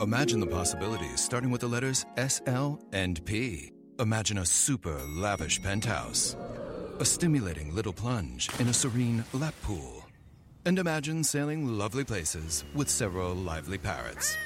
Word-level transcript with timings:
Imagine 0.00 0.40
the 0.40 0.46
possibilities 0.46 1.20
starting 1.20 1.50
with 1.50 1.62
the 1.62 1.66
letters 1.68 2.04
S, 2.16 2.42
L, 2.46 2.78
and 2.92 3.24
P. 3.24 3.72
Imagine 3.98 4.38
a 4.38 4.46
super 4.46 5.00
lavish 5.08 5.62
penthouse, 5.62 6.36
a 7.00 7.04
stimulating 7.04 7.74
little 7.74 7.92
plunge 7.94 8.50
in 8.60 8.68
a 8.68 8.74
serene 8.74 9.24
lap 9.32 9.54
pool, 9.62 10.04
and 10.66 10.78
imagine 10.78 11.24
sailing 11.24 11.66
lovely 11.78 12.04
places 12.04 12.64
with 12.74 12.90
several 12.90 13.34
lively 13.34 13.78
parrots. 13.78 14.36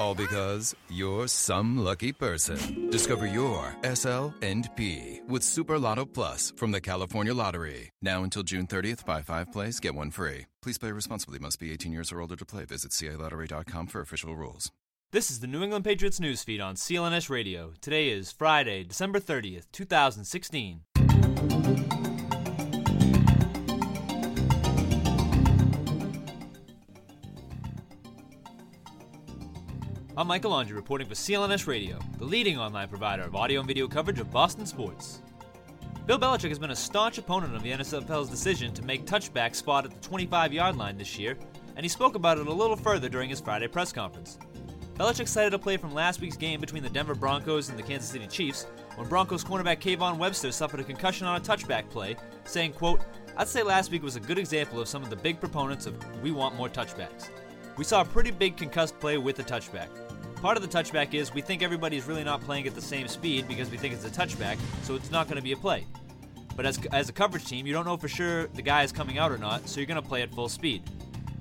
All 0.00 0.14
because 0.14 0.74
you're 0.88 1.26
some 1.28 1.76
lucky 1.76 2.12
person. 2.12 2.88
Discover 2.90 3.26
your 3.26 3.76
SL 3.94 4.28
and 4.42 4.68
P 4.76 5.20
with 5.28 5.42
Super 5.42 5.78
Lotto 5.78 6.06
Plus 6.06 6.52
from 6.56 6.70
the 6.70 6.80
California 6.80 7.34
Lottery. 7.34 7.90
Now 8.00 8.22
until 8.22 8.44
June 8.44 8.66
30th, 8.68 9.04
buy 9.04 9.22
five 9.22 9.50
plays, 9.52 9.80
get 9.80 9.94
one 9.96 10.10
free. 10.12 10.46
Please 10.62 10.78
play 10.78 10.92
responsibly. 10.92 11.38
Must 11.40 11.58
be 11.58 11.72
18 11.72 11.92
years 11.92 12.12
or 12.12 12.20
older 12.20 12.36
to 12.36 12.44
play. 12.44 12.64
Visit 12.64 12.92
CALottery.com 12.92 13.86
for 13.88 14.00
official 14.00 14.36
rules. 14.36 14.70
This 15.10 15.30
is 15.30 15.40
the 15.40 15.46
New 15.46 15.62
England 15.62 15.86
Patriots 15.86 16.20
newsfeed 16.20 16.62
on 16.62 16.74
CLNS 16.74 17.30
Radio. 17.30 17.72
Today 17.80 18.10
is 18.10 18.30
Friday, 18.30 18.84
December 18.84 19.18
30th, 19.18 19.64
2016. 19.72 20.82
I'm 30.14 30.26
Michael 30.26 30.50
Laundry 30.50 30.76
reporting 30.76 31.08
for 31.08 31.14
CLNS 31.14 31.66
Radio, 31.66 31.98
the 32.18 32.26
leading 32.26 32.58
online 32.58 32.88
provider 32.88 33.22
of 33.22 33.34
audio 33.34 33.60
and 33.60 33.66
video 33.66 33.88
coverage 33.88 34.20
of 34.20 34.30
Boston 34.30 34.66
sports. 34.66 35.22
Bill 36.04 36.18
Belichick 36.18 36.50
has 36.50 36.58
been 36.58 36.72
a 36.72 36.76
staunch 36.76 37.16
opponent 37.16 37.56
of 37.56 37.62
the 37.62 37.70
NFL's 37.70 38.28
decision 38.28 38.74
to 38.74 38.82
make 38.82 39.06
touchback 39.06 39.54
spot 39.54 39.86
at 39.86 39.90
the 39.90 40.06
25 40.06 40.52
yard 40.52 40.76
line 40.76 40.98
this 40.98 41.18
year, 41.18 41.38
and 41.76 41.82
he 41.82 41.88
spoke 41.88 42.14
about 42.14 42.36
it 42.36 42.46
a 42.46 42.52
little 42.52 42.76
further 42.76 43.08
during 43.08 43.30
his 43.30 43.40
Friday 43.40 43.68
press 43.68 43.90
conference. 43.90 44.36
Belichick 44.98 45.28
cited 45.28 45.54
a 45.54 45.58
play 45.60 45.76
from 45.76 45.94
last 45.94 46.20
week's 46.20 46.36
game 46.36 46.60
between 46.60 46.82
the 46.82 46.88
Denver 46.88 47.14
Broncos 47.14 47.68
and 47.68 47.78
the 47.78 47.84
Kansas 47.84 48.10
City 48.10 48.26
Chiefs 48.26 48.66
when 48.96 49.06
Broncos 49.08 49.44
cornerback 49.44 49.78
Kayvon 49.78 50.18
Webster 50.18 50.50
suffered 50.50 50.80
a 50.80 50.82
concussion 50.82 51.24
on 51.24 51.36
a 51.36 51.40
touchback 51.40 51.88
play, 51.88 52.16
saying, 52.44 52.72
quote, 52.72 53.02
I'd 53.36 53.46
say 53.46 53.62
last 53.62 53.92
week 53.92 54.02
was 54.02 54.16
a 54.16 54.20
good 54.20 54.38
example 54.38 54.80
of 54.80 54.88
some 54.88 55.04
of 55.04 55.08
the 55.08 55.14
big 55.14 55.38
proponents 55.38 55.86
of 55.86 55.94
we 56.20 56.32
want 56.32 56.56
more 56.56 56.68
touchbacks. 56.68 57.28
We 57.76 57.84
saw 57.84 58.00
a 58.00 58.04
pretty 58.04 58.32
big 58.32 58.56
concussed 58.56 58.98
play 58.98 59.18
with 59.18 59.38
a 59.38 59.44
touchback. 59.44 59.86
Part 60.42 60.56
of 60.56 60.68
the 60.68 60.68
touchback 60.68 61.14
is 61.14 61.32
we 61.32 61.42
think 61.42 61.62
everybody's 61.62 62.06
really 62.06 62.24
not 62.24 62.40
playing 62.40 62.66
at 62.66 62.74
the 62.74 62.82
same 62.82 63.06
speed 63.06 63.46
because 63.46 63.70
we 63.70 63.76
think 63.76 63.94
it's 63.94 64.04
a 64.04 64.10
touchback, 64.10 64.58
so 64.82 64.96
it's 64.96 65.12
not 65.12 65.28
going 65.28 65.36
to 65.36 65.44
be 65.44 65.52
a 65.52 65.56
play. 65.56 65.86
But 66.56 66.66
as, 66.66 66.84
as 66.86 67.08
a 67.08 67.12
coverage 67.12 67.46
team, 67.46 67.68
you 67.68 67.72
don't 67.72 67.84
know 67.84 67.96
for 67.96 68.08
sure 68.08 68.48
the 68.48 68.62
guy 68.62 68.82
is 68.82 68.90
coming 68.90 69.16
out 69.16 69.30
or 69.30 69.38
not, 69.38 69.68
so 69.68 69.78
you're 69.78 69.86
going 69.86 70.02
to 70.02 70.08
play 70.08 70.22
at 70.22 70.34
full 70.34 70.48
speed. 70.48 70.82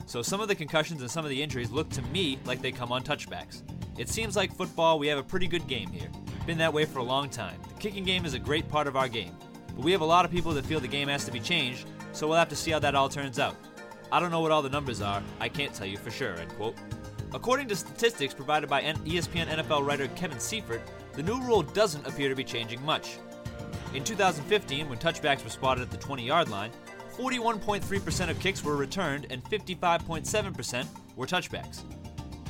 So 0.08 0.22
some 0.22 0.40
of 0.40 0.48
the 0.48 0.56
concussions 0.56 1.02
and 1.02 1.12
some 1.12 1.26
of 1.26 1.30
the 1.30 1.44
injuries 1.44 1.70
look 1.70 1.90
to 1.90 2.02
me 2.04 2.40
like 2.46 2.62
they 2.62 2.72
come 2.72 2.94
on 2.94 3.04
touchbacks. 3.04 3.62
It 3.98 4.08
seems 4.08 4.38
like 4.38 4.56
football, 4.56 5.00
we 5.00 5.08
have 5.08 5.18
a 5.18 5.24
pretty 5.24 5.48
good 5.48 5.68
game 5.68 5.92
here. 5.92 6.08
Been 6.46 6.58
that 6.60 6.72
way 6.72 6.86
for 6.86 7.00
a 7.00 7.04
long 7.04 7.30
time. 7.30 7.60
The 7.68 7.74
kicking 7.74 8.06
game 8.06 8.24
is 8.24 8.34
a 8.34 8.40
great 8.40 8.70
part 8.70 8.88
of 8.88 8.96
our 8.96 9.10
game. 9.10 9.36
But 9.76 9.84
we 9.84 9.92
have 9.92 10.00
a 10.00 10.06
lot 10.06 10.24
of 10.24 10.32
people 10.32 10.54
that 10.54 10.66
feel 10.66 10.80
the 10.80 10.88
game 10.88 11.10
has 11.10 11.26
to 11.26 11.32
be 11.32 11.42
changed, 11.42 11.90
so 12.14 12.26
we'll 12.26 12.38
have 12.38 12.48
to 12.48 12.56
see 12.56 12.72
how 12.72 12.80
that 12.80 12.96
all 12.96 13.10
turns 13.10 13.38
out. 13.38 13.58
I 14.10 14.22
don't 14.22 14.32
know 14.32 14.40
what 14.40 14.52
all 14.52 14.62
the 14.62 14.70
numbers 14.70 15.02
are, 15.02 15.22
I 15.42 15.50
can't 15.50 15.74
tell 15.74 15.86
you 15.86 15.98
for 15.98 16.10
sure, 16.10 16.36
end 16.36 16.56
quote. 16.56 16.76
According 17.34 17.68
to 17.68 17.76
statistics 17.76 18.34
provided 18.34 18.70
by 18.70 18.84
ESPN 18.84 19.48
NFL 19.48 19.86
writer 19.86 20.08
Kevin 20.16 20.40
Seifert, 20.40 20.82
the 21.16 21.24
new 21.24 21.42
rule 21.42 21.64
doesn't 21.64 22.08
appear 22.08 22.30
to 22.30 22.36
be 22.36 22.46
changing 22.46 22.82
much. 22.86 23.18
In 23.94 24.06
2015, 24.06 24.88
when 24.88 25.00
touchbacks 25.00 25.44
were 25.44 25.50
spotted 25.50 25.82
at 25.82 25.92
the 25.92 25.98
20 25.98 26.26
yard 26.26 26.48
line, 26.48 26.72
41.3% 27.18 28.30
of 28.30 28.40
kicks 28.40 28.64
were 28.64 28.76
returned 28.76 29.26
and 29.32 29.44
55.7% 29.46 30.86
were 31.16 31.26
touchbacks. 31.26 31.84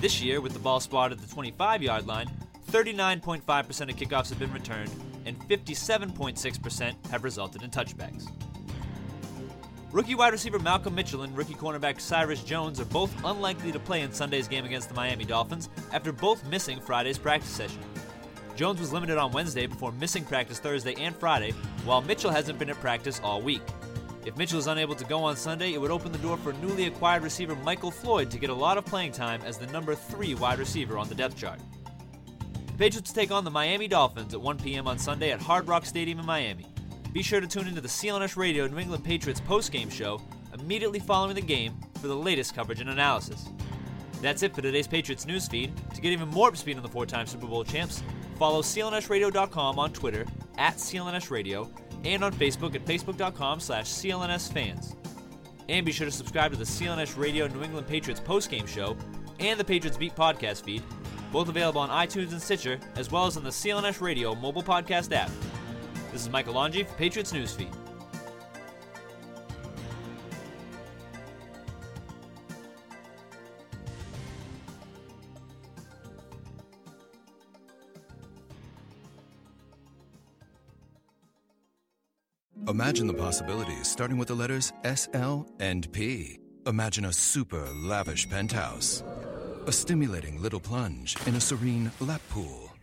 This 0.02 0.22
year, 0.22 0.42
with 0.42 0.54
the 0.54 0.60
ball 0.60 0.80
spotted 0.82 1.18
at 1.18 1.26
the 1.26 1.34
25 1.34 1.82
yard 1.82 2.06
line, 2.06 2.30
39.5% 2.70 3.46
of 3.90 3.96
kickoffs 3.96 4.30
have 4.30 4.40
been 4.40 4.52
returned 4.52 4.92
and 5.26 5.40
57.6% 5.48 7.08
have 7.08 7.24
resulted 7.24 7.64
in 7.64 7.70
touchbacks. 7.70 8.28
Rookie 9.92 10.16
wide 10.16 10.34
receiver 10.34 10.60
Malcolm 10.60 10.94
Mitchell 10.94 11.22
and 11.22 11.36
rookie 11.36 11.54
cornerback 11.54 12.02
Cyrus 12.02 12.44
Jones 12.44 12.82
are 12.82 12.86
both 12.86 13.14
unlikely 13.24 13.72
to 13.72 13.80
play 13.80 14.02
in 14.02 14.12
Sunday's 14.12 14.50
game 14.50 14.66
against 14.66 14.90
the 14.90 14.96
Miami 14.96 15.24
Dolphins 15.24 15.70
after 15.94 16.12
both 16.12 16.46
missing 16.48 16.82
Friday's 16.82 17.18
practice 17.18 17.50
session. 17.50 17.80
Jones 18.58 18.82
was 18.82 18.92
limited 18.92 19.18
on 19.18 19.32
Wednesday 19.32 19.66
before 19.66 19.94
missing 19.94 20.26
practice 20.26 20.60
Thursday 20.60 20.96
and 20.96 21.16
Friday, 21.16 21.52
while 21.86 22.02
Mitchell 22.02 22.32
hasn't 22.32 22.60
been 22.60 22.70
at 22.70 22.80
practice 22.82 23.22
all 23.24 23.42
week. 23.42 23.62
If 24.28 24.36
Mitchell 24.36 24.60
is 24.60 24.68
unable 24.68 24.94
to 24.94 25.06
go 25.06 25.24
on 25.24 25.38
Sunday, 25.38 25.72
it 25.72 25.80
would 25.80 25.90
open 25.90 26.12
the 26.12 26.18
door 26.18 26.36
for 26.36 26.52
newly 26.52 26.88
acquired 26.88 27.24
receiver 27.24 27.56
Michael 27.56 27.92
Floyd 27.92 28.30
to 28.32 28.38
get 28.38 28.50
a 28.50 28.54
lot 28.54 28.78
of 28.78 28.86
playing 28.86 29.14
time 29.14 29.42
as 29.46 29.58
the 29.58 29.68
number 29.68 29.96
three 29.96 30.36
wide 30.36 30.60
receiver 30.60 30.98
on 30.98 31.08
the 31.08 31.16
depth 31.16 31.38
chart. 31.38 31.62
The 32.66 32.74
Patriots 32.74 33.14
take 33.14 33.32
on 33.32 33.46
the 33.46 33.50
Miami 33.50 33.88
Dolphins 33.88 34.34
at 34.34 34.42
1 34.42 34.58
p.m. 34.58 34.86
on 34.86 35.00
Sunday 35.00 35.32
at 35.32 35.40
Hard 35.40 35.70
Rock 35.70 35.86
Stadium 35.86 36.20
in 36.20 36.26
Miami. 36.26 36.66
Be 37.14 37.24
sure 37.24 37.40
to 37.40 37.48
tune 37.48 37.70
into 37.70 37.80
the 37.80 37.88
CLNS 37.88 38.36
Radio 38.36 38.68
New 38.68 38.80
England 38.80 39.06
Patriots 39.06 39.40
postgame 39.40 39.90
show 39.90 40.20
immediately 40.54 41.00
following 41.00 41.34
the 41.34 41.42
game 41.42 41.74
for 42.02 42.10
the 42.10 42.16
latest 42.16 42.54
coverage 42.54 42.82
and 42.82 42.90
analysis. 42.90 43.48
That's 44.22 44.44
it 44.44 44.54
for 44.54 44.62
today's 44.62 44.90
Patriots 44.90 45.26
news 45.26 45.48
feed. 45.48 45.72
To 45.96 46.02
get 46.02 46.12
even 46.12 46.28
more 46.28 46.50
up 46.50 46.58
speed 46.58 46.76
on 46.76 46.84
the 46.84 46.90
four-time 46.90 47.28
Super 47.28 47.48
Bowl 47.48 47.64
champs, 47.64 48.04
follow 48.38 48.62
clnsradio.com 48.62 49.80
on 49.80 49.94
Twitter 49.94 50.26
at 50.58 50.76
clnsradio 50.76 51.70
and 52.04 52.24
on 52.24 52.34
Facebook 52.34 52.76
at 52.76 52.86
facebook.com 52.86 53.60
slash 53.60 53.88
clnsfans. 53.88 54.96
And 55.70 55.86
be 55.86 55.92
sure 55.92 56.06
to 56.06 56.12
subscribe 56.12 56.52
to 56.52 56.58
the 56.58 56.64
CLNS 56.64 57.18
Radio 57.18 57.48
New 57.48 57.64
England 57.64 57.88
Patriots 57.88 58.22
postgame 58.22 58.68
show 58.68 58.96
and 59.40 59.60
the 59.60 59.64
Patriots 59.64 59.98
Beat 59.98 60.16
podcast 60.16 60.64
feed, 60.64 60.82
both 61.32 61.50
available 61.50 61.82
on 61.82 61.90
iTunes 61.90 62.32
and 62.32 62.42
Stitcher, 62.42 62.80
as 62.96 63.12
well 63.12 63.26
as 63.26 63.38
on 63.38 63.44
the 63.44 63.50
CLNS 63.50 64.02
Radio 64.02 64.34
mobile 64.36 64.64
podcast 64.64 65.12
app. 65.14 65.30
This 66.12 66.22
is 66.22 66.30
Michael 66.30 66.54
Longi 66.54 66.88
for 66.88 66.94
Patriots 66.96 67.34
Newsfeed. 67.34 67.87
Imagine 82.68 83.08
the 83.08 83.14
possibilities 83.14 83.88
starting 83.88 84.18
with 84.18 84.28
the 84.28 84.36
letters 84.36 84.74
S, 84.84 85.08
L, 85.14 85.48
and 85.62 85.90
P. 85.94 86.38
Imagine 86.66 87.06
a 87.06 87.14
super 87.14 87.66
lavish 87.74 88.28
penthouse, 88.30 89.06
a 89.68 89.72
stimulating 89.72 90.42
little 90.42 90.60
plunge 90.60 91.16
in 91.26 91.36
a 91.36 91.40
serene 91.40 91.90
lap 92.02 92.22
pool, 92.30 92.74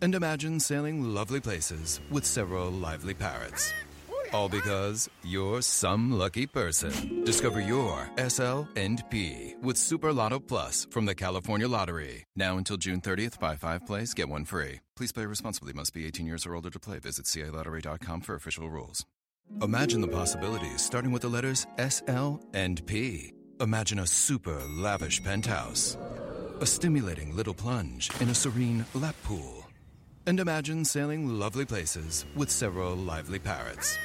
and 0.00 0.14
imagine 0.14 0.58
sailing 0.58 1.02
lovely 1.12 1.38
places 1.38 2.00
with 2.10 2.24
several 2.24 2.70
lively 2.70 3.12
parrots. 3.12 3.74
All 4.32 4.48
because 4.48 5.06
you're 5.22 5.60
some 5.60 6.12
lucky 6.12 6.46
person. 6.46 7.22
Discover 7.24 7.60
your 7.60 8.08
SL 8.16 8.62
and 8.74 9.04
P 9.10 9.54
with 9.62 9.76
Super 9.76 10.14
Lotto 10.14 10.40
Plus 10.40 10.86
from 10.90 11.04
the 11.04 11.14
California 11.14 11.68
Lottery. 11.68 12.24
Now 12.36 12.56
until 12.56 12.78
June 12.78 13.02
30th, 13.02 13.38
buy 13.38 13.56
five 13.56 13.84
plays, 13.84 14.14
get 14.14 14.30
one 14.30 14.46
free. 14.46 14.80
Please 14.96 15.12
play 15.12 15.26
responsibly. 15.26 15.74
Must 15.74 15.92
be 15.92 16.06
18 16.06 16.26
years 16.26 16.46
or 16.46 16.54
older 16.54 16.70
to 16.70 16.80
play. 16.80 16.98
Visit 17.00 17.26
CALottery.com 17.26 18.22
for 18.22 18.34
official 18.34 18.70
rules. 18.70 19.04
Imagine 19.62 20.00
the 20.02 20.08
possibilities 20.08 20.82
starting 20.82 21.12
with 21.12 21.22
the 21.22 21.28
letters 21.28 21.66
S, 21.78 22.02
L, 22.08 22.40
and 22.52 22.84
P. 22.86 23.32
Imagine 23.60 24.00
a 24.00 24.06
super 24.06 24.60
lavish 24.68 25.22
penthouse, 25.22 25.96
a 26.60 26.66
stimulating 26.66 27.34
little 27.34 27.54
plunge 27.54 28.10
in 28.20 28.28
a 28.28 28.34
serene 28.34 28.84
lap 28.94 29.16
pool, 29.22 29.66
and 30.26 30.40
imagine 30.40 30.84
sailing 30.84 31.26
lovely 31.38 31.64
places 31.64 32.26
with 32.34 32.50
several 32.50 32.94
lively 32.96 33.38
parrots. 33.38 33.96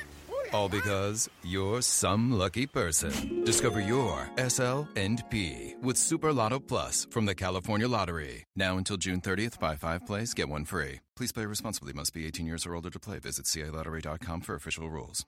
All 0.51 0.67
because 0.67 1.29
you're 1.43 1.81
some 1.81 2.31
lucky 2.31 2.67
person. 2.67 3.43
Discover 3.45 3.79
your 3.81 4.29
SL 4.37 4.83
and 4.95 5.23
P 5.29 5.75
with 5.81 5.97
Super 5.97 6.33
Lotto 6.33 6.59
Plus 6.59 7.07
from 7.09 7.25
the 7.25 7.35
California 7.35 7.87
Lottery. 7.87 8.45
Now 8.55 8.77
until 8.77 8.97
June 8.97 9.21
30th, 9.21 9.59
buy 9.59 9.75
five 9.75 10.05
plays, 10.05 10.33
get 10.33 10.49
one 10.49 10.65
free. 10.65 10.99
Please 11.15 11.31
play 11.31 11.45
responsibly. 11.45 11.93
Must 11.93 12.13
be 12.13 12.25
18 12.27 12.45
years 12.45 12.65
or 12.65 12.75
older 12.75 12.89
to 12.89 12.99
play. 12.99 13.19
Visit 13.19 13.45
CALottery.com 13.45 14.41
for 14.41 14.55
official 14.55 14.89
rules. 14.89 15.25